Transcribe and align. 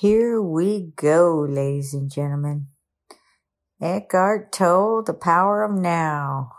Here 0.00 0.40
we 0.40 0.92
go, 0.96 1.46
ladies 1.46 1.92
and 1.92 2.10
gentlemen. 2.10 2.68
Eckhart 3.82 4.50
Tolle 4.50 5.02
the 5.02 5.12
power 5.12 5.62
of 5.62 5.72
now. 5.72 6.52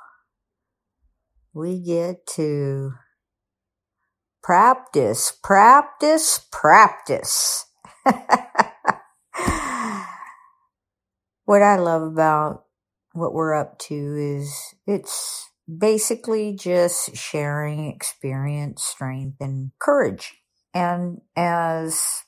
We 1.51 1.79
get 1.79 2.27
to 2.35 2.93
practice, 4.43 5.35
practice, 5.43 6.45
practice. 6.51 7.65
what 11.45 11.63
I 11.63 11.77
love 11.77 12.03
about 12.03 12.65
what 13.13 13.33
we're 13.33 13.55
up 13.55 13.79
to 13.79 13.95
is 13.95 14.75
it's 14.85 15.49
basically 15.67 16.55
just 16.55 17.15
sharing 17.15 17.87
experience, 17.87 18.83
strength, 18.83 19.37
and 19.39 19.71
courage. 19.79 20.35
And 20.75 21.21
as 21.35 22.21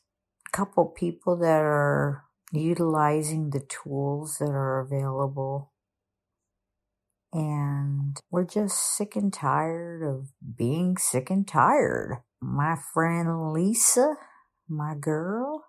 couple 0.54 0.86
people 0.86 1.36
that 1.38 1.62
are 1.62 2.24
utilizing 2.52 3.50
the 3.50 3.62
tools 3.62 4.38
that 4.38 4.52
are 4.52 4.80
available, 4.80 5.74
and 7.34 8.20
we're 8.30 8.46
just 8.46 8.96
sick 8.96 9.16
and 9.16 9.34
tired 9.34 10.04
of 10.04 10.30
being 10.56 10.98
sick 10.98 11.32
and 11.32 11.48
tired. 11.48 12.22
My 12.40 12.78
friend 12.94 13.52
Lisa, 13.52 14.16
my 14.70 14.94
girl, 14.94 15.66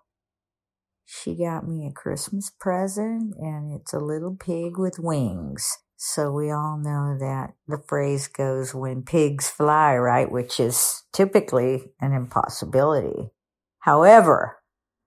she 1.05 1.35
got 1.35 1.67
me 1.67 1.87
a 1.87 1.91
Christmas 1.91 2.51
present 2.51 3.33
and 3.39 3.79
it's 3.79 3.93
a 3.93 3.99
little 3.99 4.35
pig 4.35 4.77
with 4.77 4.99
wings. 4.99 5.77
So 5.97 6.31
we 6.31 6.51
all 6.51 6.77
know 6.77 7.17
that 7.19 7.53
the 7.67 7.81
phrase 7.87 8.27
goes 8.27 8.75
when 8.75 9.03
pigs 9.03 9.49
fly, 9.49 9.95
right? 9.95 10.29
Which 10.29 10.59
is 10.59 11.03
typically 11.13 11.93
an 11.99 12.13
impossibility. 12.13 13.31
However, 13.79 14.57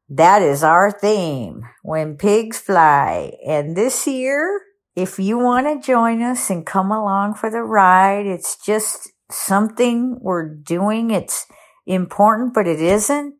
that 0.08 0.42
is 0.42 0.62
our 0.62 0.90
theme 0.90 1.64
when 1.82 2.16
pigs 2.16 2.58
fly. 2.58 3.32
And 3.46 3.76
this 3.76 4.06
year, 4.06 4.62
if 4.96 5.18
you 5.18 5.38
want 5.38 5.66
to 5.66 5.86
join 5.86 6.22
us 6.22 6.50
and 6.50 6.66
come 6.66 6.90
along 6.90 7.34
for 7.34 7.50
the 7.50 7.62
ride, 7.62 8.26
it's 8.26 8.56
just 8.56 9.10
something 9.30 10.18
we're 10.20 10.48
doing. 10.48 11.10
It's 11.10 11.46
important, 11.86 12.54
but 12.54 12.66
it 12.66 12.80
isn't. 12.80 13.34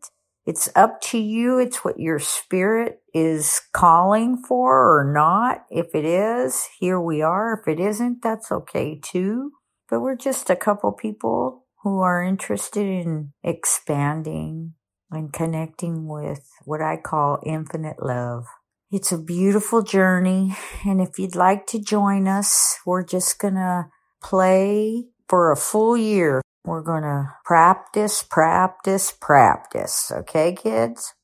It's 0.46 0.68
up 0.74 1.00
to 1.02 1.18
you. 1.18 1.58
It's 1.58 1.84
what 1.84 2.00
your 2.00 2.18
spirit 2.18 3.02
is 3.12 3.60
calling 3.72 4.36
for 4.36 4.98
or 4.98 5.12
not. 5.12 5.64
If 5.70 5.94
it 5.94 6.04
is, 6.04 6.68
here 6.78 7.00
we 7.00 7.20
are. 7.20 7.60
If 7.60 7.68
it 7.68 7.80
isn't, 7.80 8.22
that's 8.22 8.50
okay 8.50 8.98
too. 9.02 9.52
But 9.90 10.00
we're 10.00 10.16
just 10.16 10.48
a 10.48 10.56
couple 10.56 10.92
people 10.92 11.66
who 11.82 12.00
are 12.00 12.22
interested 12.22 12.86
in 12.86 13.32
expanding 13.42 14.74
and 15.10 15.32
connecting 15.32 16.06
with 16.06 16.48
what 16.64 16.80
I 16.80 16.96
call 16.96 17.40
infinite 17.44 18.02
love. 18.02 18.44
It's 18.90 19.12
a 19.12 19.18
beautiful 19.18 19.82
journey. 19.82 20.56
And 20.84 21.00
if 21.00 21.18
you'd 21.18 21.36
like 21.36 21.66
to 21.68 21.78
join 21.78 22.26
us, 22.26 22.78
we're 22.86 23.04
just 23.04 23.38
going 23.38 23.54
to 23.54 23.86
play 24.22 25.04
for 25.28 25.52
a 25.52 25.56
full 25.56 25.96
year 25.96 26.42
we're 26.68 26.82
going 26.82 27.02
to 27.02 27.32
practice, 27.44 28.22
practice, 28.22 29.10
practice. 29.10 30.12
Okay, 30.14 30.54
kids? 30.54 31.14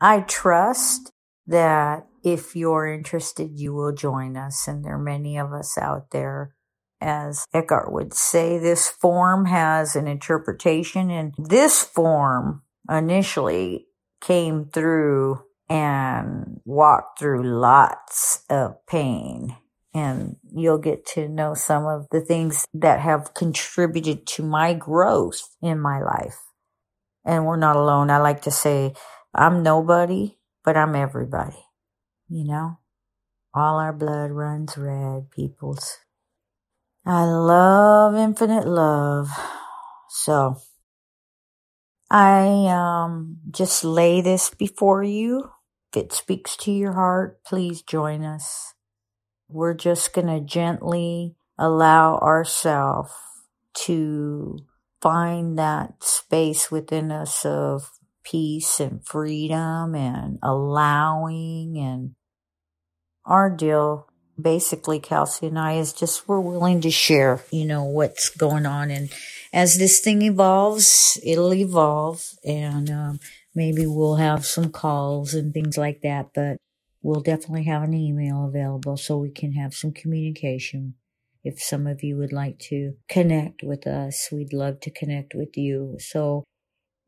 I 0.00 0.20
trust 0.20 1.12
that 1.46 2.06
if 2.24 2.56
you're 2.56 2.92
interested, 2.92 3.52
you 3.54 3.72
will 3.72 3.92
join 3.92 4.36
us. 4.36 4.66
And 4.66 4.84
there 4.84 4.94
are 4.94 4.98
many 4.98 5.38
of 5.38 5.52
us 5.52 5.78
out 5.78 6.10
there. 6.10 6.54
As 7.00 7.46
Eckhart 7.54 7.92
would 7.92 8.12
say, 8.12 8.58
this 8.58 8.88
form 8.88 9.46
has 9.46 9.94
an 9.94 10.08
interpretation 10.08 11.10
and 11.10 11.32
this 11.38 11.80
form 11.80 12.62
initially 12.90 13.86
came 14.20 14.66
through 14.66 15.42
and 15.68 16.60
walked 16.64 17.18
through 17.18 17.42
lots 17.44 18.44
of 18.50 18.76
pain 18.86 19.56
and 19.94 20.36
you'll 20.52 20.78
get 20.78 21.06
to 21.06 21.28
know 21.28 21.54
some 21.54 21.86
of 21.86 22.06
the 22.10 22.20
things 22.20 22.66
that 22.74 23.00
have 23.00 23.34
contributed 23.34 24.26
to 24.26 24.42
my 24.42 24.74
growth 24.74 25.56
in 25.62 25.80
my 25.80 26.00
life. 26.00 26.38
And 27.24 27.46
we're 27.46 27.56
not 27.56 27.76
alone. 27.76 28.10
I 28.10 28.18
like 28.18 28.42
to 28.42 28.50
say, 28.50 28.94
I'm 29.34 29.62
nobody, 29.62 30.38
but 30.64 30.76
I'm 30.76 30.94
everybody. 30.94 31.58
You 32.28 32.44
know, 32.44 32.78
all 33.54 33.78
our 33.78 33.92
blood 33.92 34.30
runs 34.30 34.76
red, 34.78 35.30
peoples. 35.30 35.98
I 37.06 37.24
love 37.24 38.14
infinite 38.16 38.66
love. 38.66 39.30
So 40.10 40.58
I 42.10 42.66
um, 42.68 43.38
just 43.50 43.84
lay 43.84 44.20
this 44.20 44.50
before 44.50 45.02
you. 45.02 45.50
If 45.92 46.04
it 46.04 46.12
speaks 46.12 46.56
to 46.58 46.72
your 46.72 46.92
heart, 46.92 47.42
please 47.44 47.82
join 47.82 48.24
us 48.24 48.74
we're 49.48 49.74
just 49.74 50.12
going 50.12 50.26
to 50.26 50.40
gently 50.40 51.34
allow 51.58 52.18
ourselves 52.18 53.12
to 53.74 54.58
find 55.00 55.58
that 55.58 56.02
space 56.02 56.70
within 56.70 57.10
us 57.10 57.44
of 57.44 57.90
peace 58.24 58.78
and 58.78 59.04
freedom 59.06 59.94
and 59.94 60.38
allowing 60.42 61.78
and 61.78 62.14
our 63.24 63.48
deal 63.48 64.06
basically 64.40 64.98
kelsey 64.98 65.46
and 65.46 65.58
i 65.58 65.74
is 65.74 65.92
just 65.92 66.28
we're 66.28 66.40
willing 66.40 66.80
to 66.80 66.90
share 66.90 67.42
you 67.50 67.64
know 67.64 67.84
what's 67.84 68.28
going 68.28 68.66
on 68.66 68.90
and 68.90 69.08
as 69.52 69.78
this 69.78 70.00
thing 70.00 70.22
evolves 70.22 71.18
it'll 71.24 71.54
evolve 71.54 72.24
and 72.44 72.90
um, 72.90 73.20
maybe 73.54 73.86
we'll 73.86 74.16
have 74.16 74.44
some 74.44 74.70
calls 74.70 75.34
and 75.34 75.52
things 75.52 75.76
like 75.76 76.00
that 76.02 76.28
but 76.34 76.58
we'll 77.02 77.20
definitely 77.20 77.64
have 77.64 77.82
an 77.82 77.94
email 77.94 78.44
available 78.46 78.96
so 78.96 79.16
we 79.16 79.30
can 79.30 79.52
have 79.52 79.74
some 79.74 79.92
communication. 79.92 80.94
If 81.44 81.60
some 81.60 81.86
of 81.86 82.02
you 82.02 82.16
would 82.16 82.32
like 82.32 82.58
to 82.70 82.94
connect 83.08 83.62
with 83.62 83.86
us, 83.86 84.28
we'd 84.32 84.52
love 84.52 84.80
to 84.80 84.90
connect 84.90 85.34
with 85.34 85.56
you. 85.56 85.96
So 85.98 86.44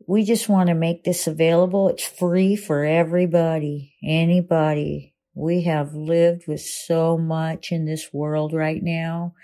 we 0.06 0.24
just 0.24 0.48
want 0.48 0.68
to 0.68 0.74
make 0.74 1.04
this 1.04 1.26
available. 1.26 1.88
It's 1.88 2.06
free 2.06 2.56
for 2.56 2.84
everybody, 2.84 3.94
anybody. 4.02 5.14
We 5.34 5.62
have 5.64 5.94
lived 5.94 6.46
with 6.46 6.60
so 6.60 7.18
much 7.18 7.70
in 7.70 7.84
this 7.84 8.12
world 8.12 8.52
right 8.52 8.82
now. 8.82 9.34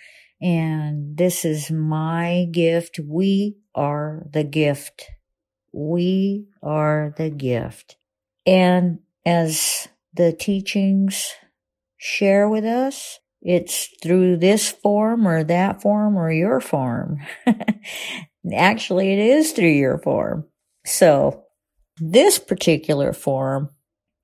And 0.40 1.16
this 1.16 1.44
is 1.44 1.70
my 1.70 2.46
gift. 2.50 3.00
We 3.02 3.56
are 3.74 4.26
the 4.30 4.44
gift. 4.44 5.06
We 5.72 6.46
are 6.62 7.14
the 7.16 7.30
gift. 7.30 7.96
And 8.44 9.00
as 9.24 9.88
the 10.14 10.32
teachings 10.32 11.34
share 11.96 12.48
with 12.48 12.64
us. 12.64 13.20
It's 13.42 13.88
through 14.02 14.38
this 14.38 14.70
form 14.70 15.26
or 15.26 15.44
that 15.44 15.82
form 15.82 16.16
or 16.16 16.32
your 16.32 16.60
form. 16.60 17.18
Actually, 18.52 19.12
it 19.12 19.18
is 19.18 19.52
through 19.52 19.68
your 19.68 19.98
form. 19.98 20.46
So 20.84 21.44
this 21.98 22.38
particular 22.38 23.12
form 23.12 23.70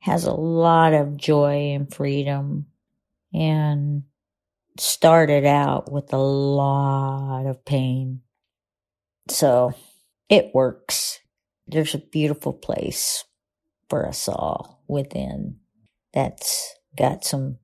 has 0.00 0.24
a 0.24 0.32
lot 0.32 0.92
of 0.92 1.16
joy 1.16 1.74
and 1.74 1.92
freedom 1.92 2.66
and 3.32 4.02
started 4.82 5.44
out 5.44 5.90
with 5.90 6.12
a 6.12 6.18
lot 6.18 7.46
of 7.46 7.64
pain. 7.64 8.22
So 9.28 9.72
it 10.28 10.50
works. 10.54 11.20
There's 11.66 11.94
a 11.94 11.98
beautiful 11.98 12.52
place 12.52 13.24
for 13.88 14.06
us 14.06 14.28
all 14.28 14.82
within 14.88 15.56
that's 16.12 16.74
got 16.96 17.24
some 17.24 17.58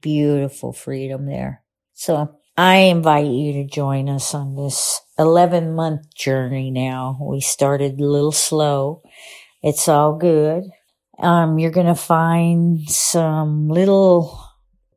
beautiful 0.00 0.72
freedom 0.72 1.26
there. 1.26 1.62
So 1.94 2.36
I 2.56 2.76
invite 2.76 3.26
you 3.26 3.52
to 3.54 3.64
join 3.64 4.08
us 4.08 4.34
on 4.34 4.54
this 4.54 5.00
11 5.18 5.74
month 5.74 6.14
journey 6.14 6.70
now. 6.70 7.18
We 7.20 7.40
started 7.40 7.98
a 7.98 8.04
little 8.04 8.32
slow. 8.32 9.02
It's 9.62 9.88
all 9.88 10.16
good. 10.16 10.64
Um, 11.18 11.58
you're 11.58 11.72
going 11.72 11.86
to 11.86 11.94
find 11.94 12.88
some 12.88 13.68
little 13.68 14.47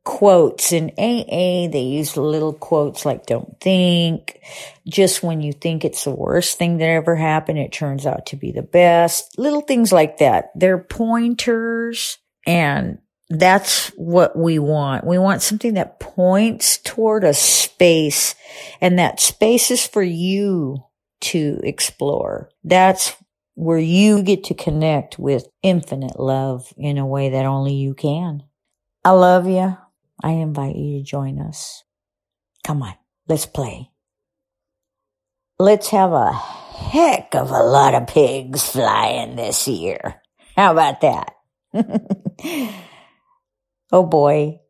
quotes 0.04 0.72
in 0.72 0.90
AA. 0.98 1.68
They 1.70 1.82
use 1.82 2.16
little 2.16 2.52
quotes 2.52 3.04
like 3.04 3.26
don't 3.26 3.60
think. 3.60 4.40
Just 4.86 5.22
when 5.22 5.40
you 5.40 5.52
think 5.52 5.84
it's 5.84 6.04
the 6.04 6.14
worst 6.14 6.58
thing 6.58 6.78
that 6.78 6.88
ever 6.88 7.14
happened, 7.14 7.58
it 7.58 7.72
turns 7.72 8.06
out 8.06 8.26
to 8.26 8.36
be 8.36 8.52
the 8.52 8.62
best. 8.62 9.38
Little 9.38 9.60
things 9.60 9.92
like 9.92 10.18
that. 10.18 10.50
They're 10.54 10.78
pointers 10.78 12.18
and 12.46 12.98
that's 13.28 13.88
what 13.96 14.36
we 14.36 14.58
want. 14.58 15.06
We 15.06 15.18
want 15.18 15.42
something 15.42 15.74
that 15.74 16.00
points 16.00 16.78
toward 16.78 17.24
a 17.24 17.32
space 17.32 18.34
and 18.80 18.98
that 18.98 19.20
space 19.20 19.70
is 19.70 19.86
for 19.86 20.02
you 20.02 20.84
to 21.22 21.60
explore. 21.62 22.50
That's 22.64 23.14
where 23.54 23.78
you 23.78 24.22
get 24.22 24.44
to 24.44 24.54
connect 24.54 25.18
with 25.18 25.46
infinite 25.62 26.18
love 26.18 26.72
in 26.76 26.98
a 26.98 27.06
way 27.06 27.30
that 27.30 27.46
only 27.46 27.74
you 27.74 27.94
can. 27.94 28.42
I 29.04 29.10
love 29.10 29.46
you. 29.48 29.76
I 30.22 30.32
invite 30.32 30.76
you 30.76 30.98
to 30.98 31.04
join 31.04 31.40
us. 31.40 31.84
Come 32.64 32.82
on, 32.82 32.94
let's 33.28 33.46
play. 33.46 33.90
Let's 35.58 35.88
have 35.90 36.12
a 36.12 36.32
heck 36.32 37.34
of 37.34 37.50
a 37.50 37.62
lot 37.62 37.94
of 37.94 38.06
pigs 38.08 38.68
flying 38.68 39.36
this 39.36 39.68
year. 39.68 40.22
How 40.56 40.72
about 40.72 41.00
that? 41.02 41.34
oh 43.92 44.04
boy, 44.04 44.60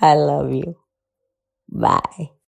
I 0.00 0.14
love 0.14 0.52
you. 0.52 0.76
Bye. 1.68 2.34